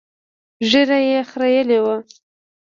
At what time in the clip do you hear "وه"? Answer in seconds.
1.83-1.95